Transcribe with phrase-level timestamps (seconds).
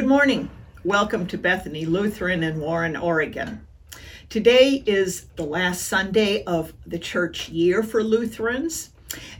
[0.00, 0.48] Good morning.
[0.82, 3.66] Welcome to Bethany Lutheran in Warren, Oregon.
[4.30, 8.92] Today is the last Sunday of the church year for Lutherans,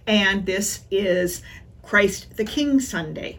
[0.07, 1.41] and this is
[1.83, 3.39] Christ the King Sunday.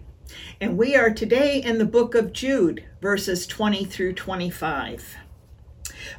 [0.60, 5.17] And we are today in the book of Jude, verses 20 through 25.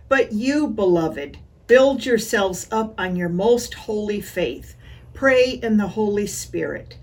[0.08, 4.76] But you, beloved, build yourselves up on your most holy faith.
[5.14, 6.96] Pray in the Holy Spirit.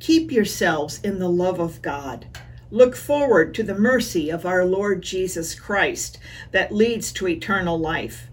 [0.00, 2.28] Keep yourselves in the love of God
[2.72, 6.16] Look forward to the mercy of our Lord Jesus Christ
[6.52, 8.30] that leads to eternal life,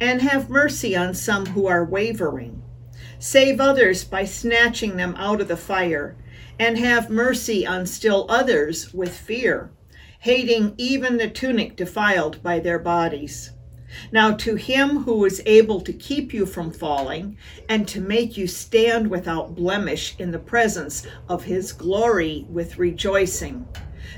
[0.00, 2.62] and have mercy on some who are wavering.
[3.18, 6.16] Save others by snatching them out of the fire,
[6.56, 9.72] and have mercy on still others with fear,
[10.20, 13.50] hating even the tunic defiled by their bodies.
[14.12, 17.36] Now, to him who is able to keep you from falling
[17.68, 23.66] and to make you stand without blemish in the presence of his glory with rejoicing,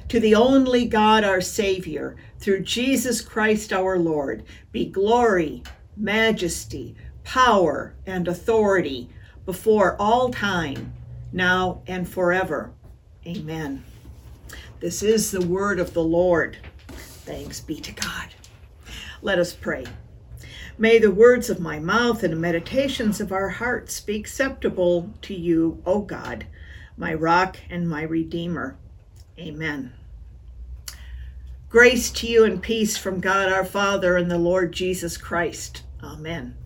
[0.09, 5.63] to the only God our Savior, through Jesus Christ our Lord, be glory,
[5.97, 9.09] majesty, power, and authority
[9.45, 10.93] before all time,
[11.33, 12.73] now and forever.
[13.27, 13.85] Amen.
[14.81, 16.59] This is the word of the Lord.
[16.89, 18.35] Thanks be to God.
[19.23, 19.87] Let us pray.
[20.77, 25.33] May the words of my mouth and the meditations of our hearts be acceptable to
[25.33, 26.47] you, O God,
[26.97, 28.77] my rock and my redeemer.
[29.39, 29.93] Amen.
[31.69, 35.85] Grace to you and peace from God our Father and the Lord Jesus Christ.
[36.03, 36.57] Amen.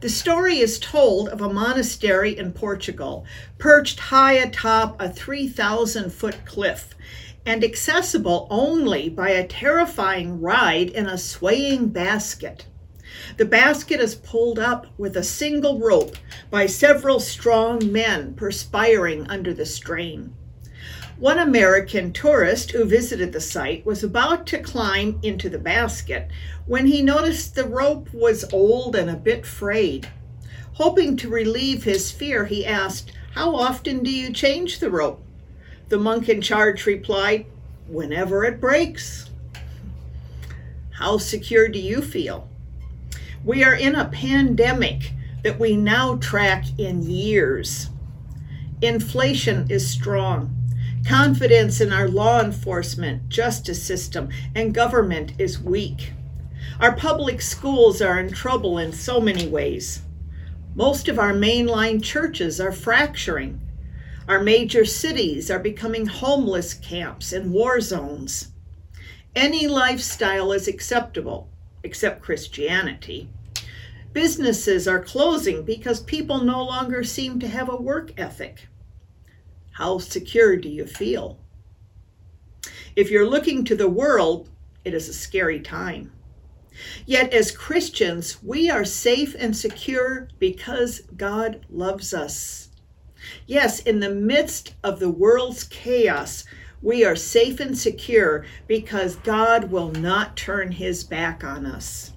[0.00, 3.26] The story is told of a monastery in Portugal,
[3.58, 6.94] perched high atop a 3,000 foot cliff
[7.48, 12.66] and accessible only by a terrifying ride in a swaying basket.
[13.38, 16.16] The basket is pulled up with a single rope
[16.50, 20.34] by several strong men perspiring under the strain.
[21.16, 26.28] One American tourist who visited the site was about to climb into the basket
[26.66, 30.06] when he noticed the rope was old and a bit frayed.
[30.74, 35.24] Hoping to relieve his fear, he asked, How often do you change the rope?
[35.88, 37.46] The monk in charge replied,
[37.86, 39.30] Whenever it breaks.
[40.90, 42.48] How secure do you feel?
[43.42, 45.12] We are in a pandemic
[45.42, 47.88] that we now track in years.
[48.82, 50.54] Inflation is strong.
[51.06, 56.12] Confidence in our law enforcement, justice system, and government is weak.
[56.80, 60.02] Our public schools are in trouble in so many ways.
[60.74, 63.60] Most of our mainline churches are fracturing.
[64.28, 68.52] Our major cities are becoming homeless camps and war zones.
[69.34, 71.48] Any lifestyle is acceptable,
[71.82, 73.30] except Christianity.
[74.12, 78.68] Businesses are closing because people no longer seem to have a work ethic.
[79.70, 81.38] How secure do you feel?
[82.96, 84.50] If you're looking to the world,
[84.84, 86.12] it is a scary time.
[87.06, 92.67] Yet, as Christians, we are safe and secure because God loves us.
[93.46, 96.44] Yes, in the midst of the world's chaos,
[96.80, 102.12] we are safe and secure because God will not turn his back on us.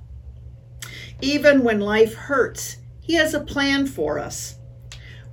[1.21, 4.57] Even when life hurts, he has a plan for us.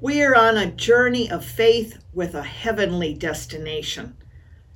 [0.01, 4.17] We are on a journey of faith with a heavenly destination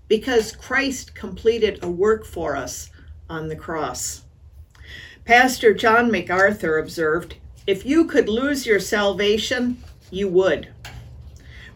[0.08, 2.90] because Christ completed a work for us
[3.30, 4.24] on the cross.
[5.24, 7.36] Pastor John MacArthur observed
[7.66, 10.68] if you could lose your salvation, you would.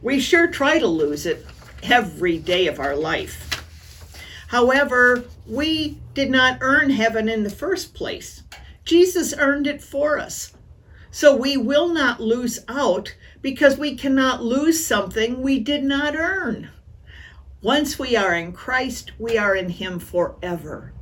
[0.02, 1.46] We sure try to lose it
[1.82, 3.64] every day of our life.
[4.48, 8.42] However, we did not earn heaven in the first place.
[8.84, 10.54] Jesus earned it for us.
[11.10, 16.68] So we will not lose out because we cannot lose something we did not earn.
[17.62, 20.92] Once we are in Christ, we are in Him forever.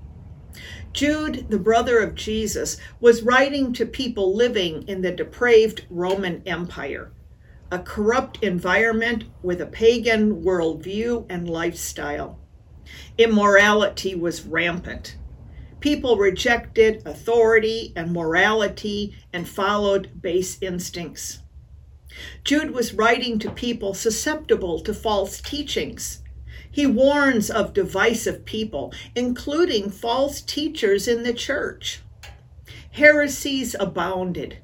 [0.92, 7.10] Jude, the brother of Jesus, was writing to people living in the depraved Roman Empire
[7.70, 12.38] a corrupt environment with a pagan worldview and lifestyle.
[13.18, 15.16] Immorality was rampant.
[15.80, 21.40] People rejected authority and morality and followed base instincts.
[22.44, 26.22] Jude was writing to people susceptible to false teachings.
[26.70, 32.00] He warns of divisive people, including false teachers in the church.
[32.92, 34.58] Heresies abounded.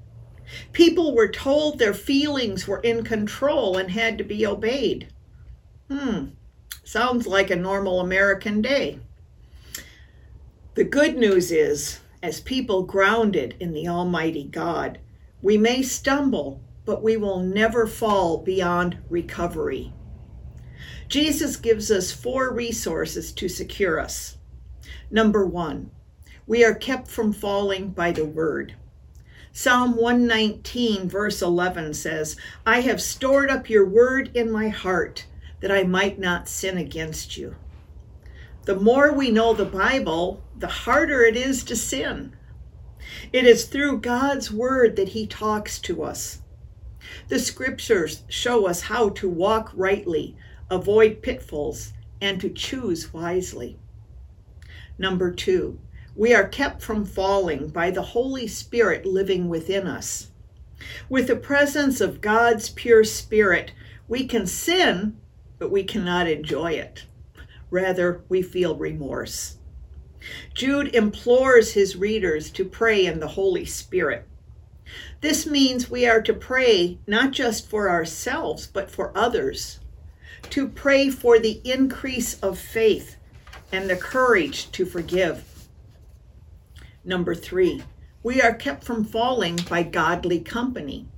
[0.72, 5.08] People were told their feelings were in control and had to be obeyed.
[5.88, 6.26] Hmm,
[6.84, 9.00] sounds like a normal American day.
[10.74, 14.98] The good news is, as people grounded in the Almighty God,
[15.42, 19.92] we may stumble, but we will never fall beyond recovery.
[21.08, 24.36] Jesus gives us four resources to secure us.
[25.10, 25.90] Number one,
[26.46, 28.74] we are kept from falling by the word.
[29.52, 35.26] Psalm 119, verse 11 says, I have stored up your word in my heart
[35.60, 37.56] that I might not sin against you.
[38.64, 42.36] The more we know the Bible, the harder it is to sin.
[43.32, 46.42] It is through God's word that He talks to us.
[47.28, 50.36] The scriptures show us how to walk rightly,
[50.70, 53.78] avoid pitfalls, and to choose wisely.
[54.96, 55.80] Number two,
[56.16, 60.28] we are kept from falling by the Holy Spirit living within us.
[61.08, 63.72] With the presence of God's pure Spirit,
[64.08, 65.16] we can sin,
[65.58, 67.04] but we cannot enjoy it.
[67.70, 69.56] Rather, we feel remorse.
[70.54, 74.26] Jude implores his readers to pray in the Holy Spirit.
[75.20, 79.80] This means we are to pray not just for ourselves, but for others,
[80.50, 83.16] to pray for the increase of faith
[83.70, 85.44] and the courage to forgive.
[87.04, 87.82] Number three,
[88.22, 91.08] we are kept from falling by godly company.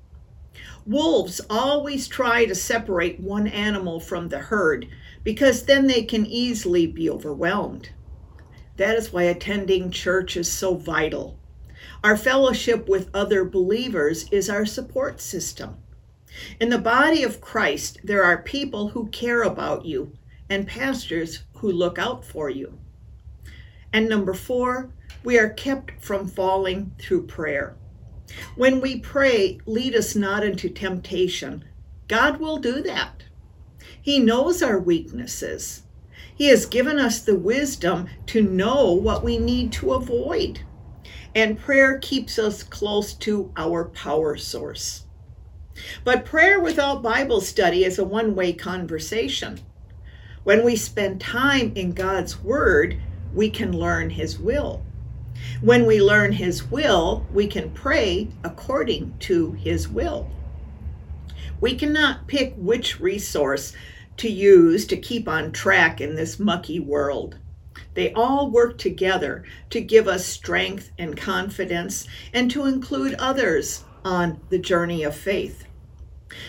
[0.87, 4.87] Wolves always try to separate one animal from the herd
[5.25, 7.90] because then they can easily be overwhelmed.
[8.76, 11.38] That is why attending church is so vital.
[12.05, 15.76] Our fellowship with other believers is our support system.
[16.61, 20.12] In the body of Christ, there are people who care about you
[20.49, 22.79] and pastors who look out for you.
[23.93, 24.93] And number four,
[25.24, 27.76] we are kept from falling through prayer.
[28.56, 31.64] When we pray, lead us not into temptation,
[32.08, 33.24] God will do that.
[34.00, 35.82] He knows our weaknesses.
[36.34, 40.60] He has given us the wisdom to know what we need to avoid.
[41.34, 45.04] And prayer keeps us close to our power source.
[46.04, 49.60] But prayer without Bible study is a one way conversation.
[50.44, 53.00] When we spend time in God's Word,
[53.32, 54.84] we can learn His will.
[55.61, 60.31] When we learn His will, we can pray according to His will.
[61.61, 63.73] We cannot pick which resource
[64.17, 67.39] to use to keep on track in this mucky world.
[67.94, 74.41] They all work together to give us strength and confidence and to include others on
[74.49, 75.65] the journey of faith.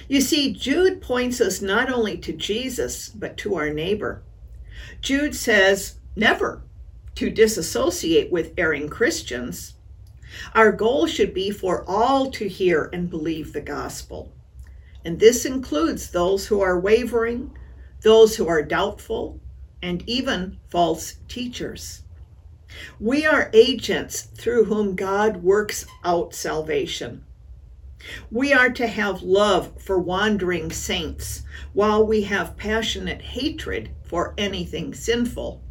[0.07, 4.23] You see, Jude points us not only to Jesus, but to our neighbor.
[5.01, 6.63] Jude says, never
[7.15, 9.75] to disassociate with erring Christians.
[10.55, 14.31] Our goal should be for all to hear and believe the gospel.
[15.05, 17.57] And this includes those who are wavering,
[18.01, 19.39] those who are doubtful,
[19.81, 22.03] and even false teachers.
[22.99, 27.23] We are agents through whom God works out salvation.
[28.31, 34.93] We are to have love for wandering saints, while we have passionate hatred for anything
[34.93, 35.62] sinful.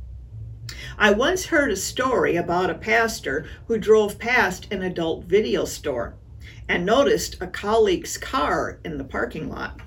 [0.98, 6.14] I once heard a story about a pastor who drove past an adult video store
[6.68, 9.80] and noticed a colleague's car in the parking lot.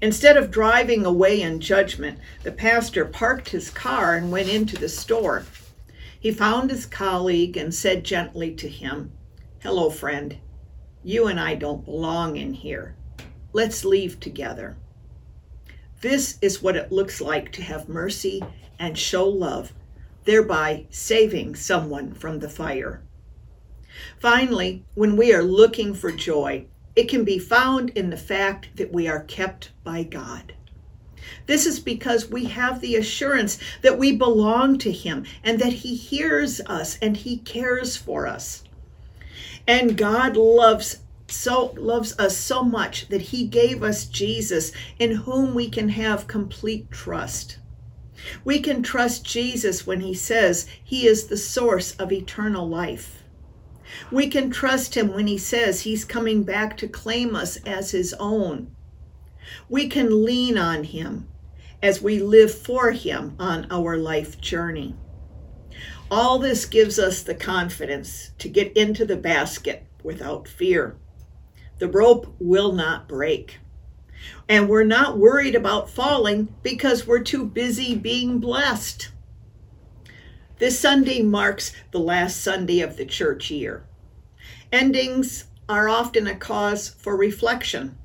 [0.00, 4.88] Instead of driving away in judgment, the pastor parked his car and went into the
[4.88, 5.44] store.
[6.18, 9.12] He found his colleague and said gently to him,
[9.60, 10.38] Hello, friend.
[11.02, 12.94] You and I don't belong in here.
[13.52, 14.76] Let's leave together.
[16.00, 18.42] This is what it looks like to have mercy
[18.78, 19.72] and show love,
[20.24, 23.02] thereby saving someone from the fire.
[24.18, 28.92] Finally, when we are looking for joy, it can be found in the fact that
[28.92, 30.54] we are kept by God.
[31.46, 35.94] This is because we have the assurance that we belong to Him and that He
[35.94, 38.64] hears us and He cares for us.
[39.66, 40.98] And God loves
[41.28, 46.26] so loves us so much that he gave us Jesus in whom we can have
[46.26, 47.58] complete trust.
[48.44, 53.22] We can trust Jesus when he says he is the source of eternal life.
[54.10, 58.14] We can trust him when he says he's coming back to claim us as his
[58.18, 58.74] own.
[59.68, 61.28] We can lean on him
[61.82, 64.94] as we live for him on our life journey.
[66.10, 70.96] All this gives us the confidence to get into the basket without fear.
[71.78, 73.58] The rope will not break.
[74.48, 79.10] And we're not worried about falling because we're too busy being blessed.
[80.58, 83.84] This Sunday marks the last Sunday of the church year.
[84.70, 87.96] Endings are often a cause for reflection.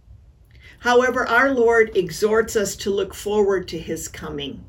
[0.79, 4.63] However, our Lord exhorts us to look forward to his coming.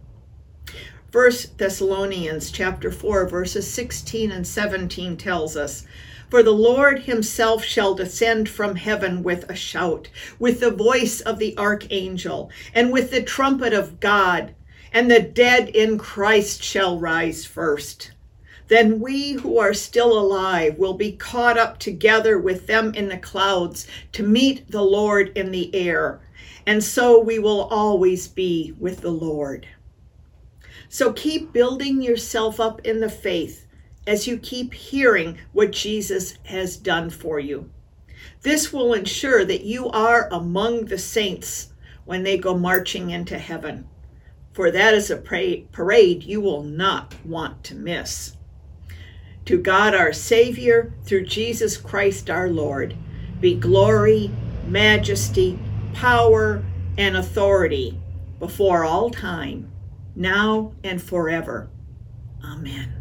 [1.10, 5.86] 1 Thessalonians chapter 4 verses 16 and 17 tells us,
[6.30, 10.08] For the Lord himself shall descend from heaven with a shout,
[10.38, 14.54] with the voice of the archangel, and with the trumpet of God,
[14.92, 18.10] and the dead in Christ shall rise first.
[18.68, 23.16] Then we who are still alive will be caught up together with them in the
[23.16, 26.20] clouds to meet the Lord in the air,
[26.66, 29.66] and so we will always be with the Lord.
[30.90, 33.64] So keep building yourself up in the faith
[34.08, 37.70] as you keep hearing what Jesus has done for you.
[38.40, 41.74] This will ensure that you are among the saints
[42.06, 43.86] when they go marching into heaven,
[44.54, 45.16] for that is a
[45.72, 48.34] parade you will not want to miss.
[49.44, 52.96] To God our Savior, through Jesus Christ our Lord,
[53.40, 54.30] be glory,
[54.66, 55.58] majesty,
[55.92, 56.64] power,
[56.96, 58.00] and authority
[58.38, 59.70] before all time,
[60.16, 61.68] now and forever.
[62.42, 62.97] Amen.